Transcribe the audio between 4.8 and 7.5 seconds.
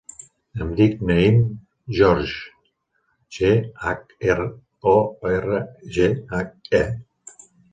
o, erra, ge, hac, e.